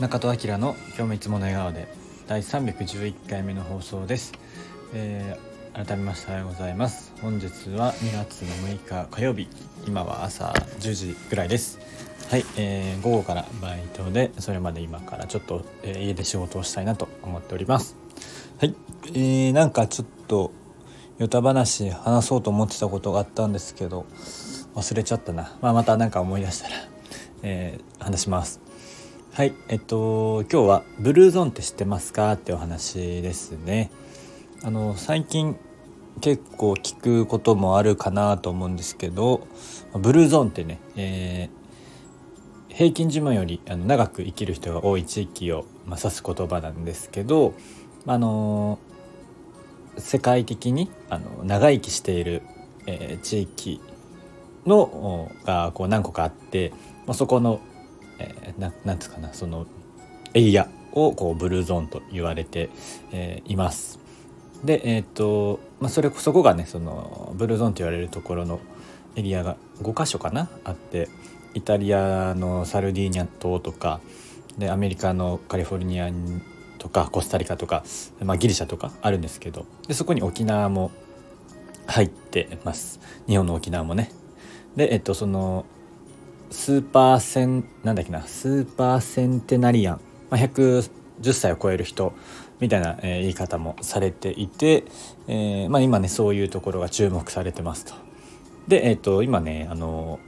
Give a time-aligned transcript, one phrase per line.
[0.00, 1.86] 中戸明の今日もいつもの笑顔で
[2.26, 4.32] 第311回目の放送です、
[4.94, 7.12] えー、改めましておはようございます。
[7.20, 9.46] 本日は2月の6日火曜日。
[9.86, 11.78] 今は朝10時ぐらいです。
[12.30, 17.94] はい、えー、午後からバイトでそれまで今からちょっと、えー、家で仕事をしたいなと思っております。
[18.58, 18.74] はい、
[19.08, 20.50] えー、なんかちょっと
[21.18, 24.06] ヨタ話話そうと思ってたことがあったんですけど
[24.74, 26.74] 忘れちゃったな、まあ、また何か思い出したら、
[27.42, 28.69] えー、話します。
[29.32, 33.92] はいえっと今日はブルーゾーンって知ってますかってお話ですね。
[34.64, 35.56] あの最近
[36.20, 39.46] 結構聞くこともあるかなと思うんですけど
[39.94, 47.54] ブルーゾーンってね、えー、平均寿命よりあの長く生きる人が多い地域を、まあ、指す言葉なんですけど
[48.06, 48.80] あの
[49.96, 52.42] 世界的にあの長生きしている、
[52.86, 53.80] えー、地域
[54.66, 56.72] のがこう何個かあって、
[57.06, 57.60] まあ、そこの
[58.20, 59.66] えー、ななんですかなその
[60.34, 62.70] エリアをこうブルーゾーンと言われて、
[63.12, 63.98] えー、います。
[64.64, 68.60] でえっ、と、まあ、それそこがねそのブルーゾーンと言われるところの
[69.16, 71.08] エリアが5か所かなあって
[71.54, 74.00] イタリアのサルディーニャ島とか
[74.58, 76.10] でアメリカのカリフォルニア
[76.78, 77.84] とかコスタリカとか、
[78.22, 80.90] まあ、ギリシャとかあるんですけどでそこに沖縄も
[81.86, 84.10] 入ってます日本の沖縄もね。
[84.76, 85.66] でえっとその
[86.50, 92.12] スーパーセンなんだっけなスーパーセンテナリアン、まあ、110歳を超える人
[92.58, 94.84] みたいな、えー、言い方もされていて、
[95.28, 97.94] えーまあ、今ねそういうところが注目されてますと。
[98.68, 100.20] で、えーと、今ねあの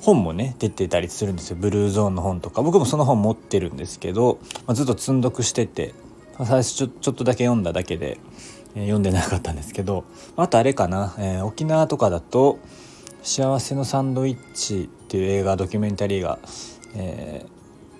[0.00, 1.56] 本もね出てたりするんですよ。
[1.60, 2.62] ブルーゾーンの本とか。
[2.62, 5.94] 僕もその本持ってるんですけど、まあ、ずっと積んどくしてて
[6.38, 8.18] 最初ちょちょっとだけ読んだだけで、
[8.74, 10.04] えー、読んでなかったんですけど
[10.36, 12.58] あとあれかな、えー、沖縄とかだと
[13.22, 16.38] 「幸せのサンドイッチ」っていう映画ドキュメンタリーが、
[16.96, 17.50] えー、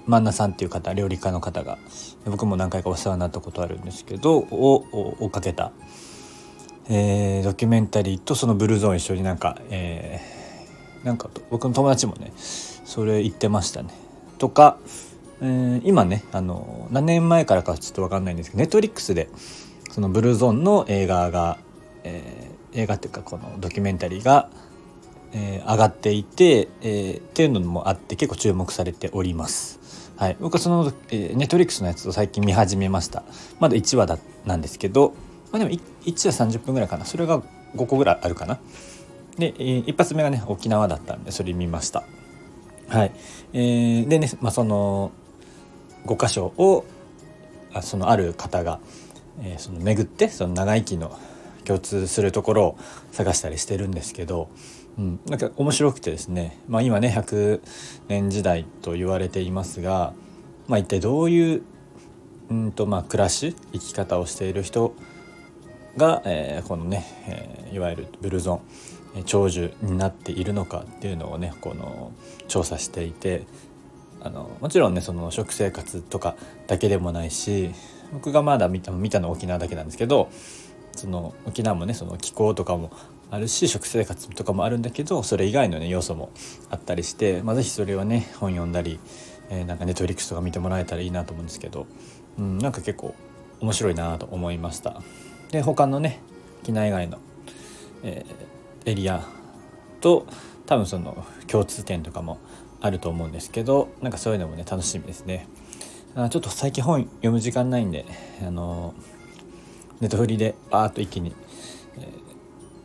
[0.07, 1.77] マンナさんっていう方料理家の方が
[2.25, 5.73] 僕も何回かお世話になったことあるんですけどを追っかけた、
[6.89, 13.91] えー、ドキュメンタリーとそのブルーゾーン一緒になんか、えー、なんか僕の友達もねそれ言ってましたね。
[14.39, 14.79] とか、
[15.43, 19.29] えー、今ねあの何年前からかちょっと分かんないんですけどネットリックスで
[19.91, 21.59] そのブルーゾーンの映画が、
[22.05, 24.49] えー、映画っていうかこのドキュメンタリーが
[25.33, 29.81] えー、上がっていて、えー、っていうのもあって結構注目されております。
[30.17, 33.25] はい、僕はその、えー、ネットリックスのやつを最近見始めました。
[33.59, 35.15] まだ1話だなんですけど、
[35.51, 37.05] まあ、でも 1, 1話30分ぐらいかな。
[37.05, 37.41] それが
[37.75, 38.59] 5個ぐらいあるかな。
[39.39, 42.05] で、えー、一発目がね沖縄だったんでそれ見ました。
[42.89, 43.13] はい、
[43.55, 45.13] えー、でね、まあ、その
[46.05, 46.85] 5箇所を
[47.73, 48.81] あそのある方が、
[49.43, 51.19] えー、その巡ってその長生きの
[51.65, 52.79] 共通するところを
[53.13, 54.51] 探したりしてるんですけど
[54.99, 57.61] うん、なんか面白くてですね、まあ、今ね100
[58.09, 60.13] 年時代と言われていますが、
[60.69, 61.63] まあ、一体どういう
[62.51, 64.95] うんとまあ暮らし生き方をしている人
[65.97, 68.61] が、えー、このね、えー、いわゆるブルゾン
[69.25, 72.13] 長寿になっているのかっていうのをねこの
[72.49, 73.47] 調査していて
[74.21, 76.37] あのもちろんねその食生活とか
[76.67, 77.71] だけでもないし
[78.13, 80.31] 僕がまだ見た見たの沖縄だけなんですけど
[80.95, 82.91] その沖縄もねその気候とかも
[83.33, 86.31] あるし食生活とかもあるんだけどそれ以外のね要素も
[86.69, 89.01] あったりして、まあ、是非それをね本読んだり、
[89.49, 91.87] えー、なんかネットフリックスとか見てもらえたらいいなと思うんですけど、
[92.39, 93.15] うん、なんか結構
[93.61, 95.01] 面白いなと思いました。
[95.51, 96.21] で他のね
[96.63, 97.19] 沖縄以外の、
[98.03, 99.27] えー、エリア
[100.03, 100.27] と
[100.67, 102.39] 多分その共通点とかも
[102.83, 105.49] あると思うんですけどなんかそういうのもね楽しみですね。
[106.15, 108.05] あちょっと最近本読む時間ないんで
[108.47, 108.93] あの
[110.03, 111.33] ネットフリでバーッと一気に、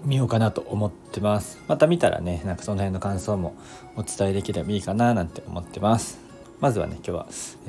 [0.07, 1.59] 見ようかなと思ってます。
[1.67, 3.55] また見たらねなんかその辺の感想も
[3.97, 6.17] お伝えできればいいかななんて思ってます。
[6.61, 7.27] まずはね今日は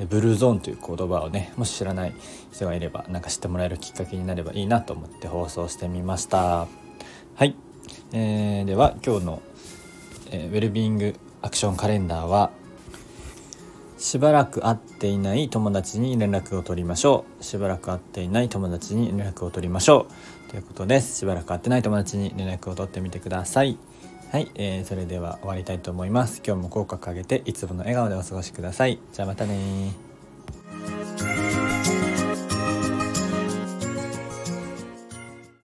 [0.09, 2.13] ブルーゾーンという言葉をねもし知らない
[2.53, 6.67] 人がいればなんか知ってもらえるきっかけになればいいなと思って放送してみました。
[7.35, 7.55] はい、
[8.13, 9.41] えー、では今日の、
[10.31, 12.51] えー、ウェルビーイングアクションカレンダーは
[13.99, 17.43] しばらく会っていない友達に連絡を取りましょう。
[17.43, 20.07] しばらく会っていない友達に連絡を取りましょ
[20.47, 20.49] う。
[20.49, 21.19] ということです。
[21.19, 23.77] しばらく会ってない友達に連絡を取ってみてください。
[24.31, 26.41] はい、えー、それでは終わりたいと思います。
[26.47, 28.99] 今日も口角上げていつもの笑顔でお過ごしください。
[29.11, 30.08] じゃあまたね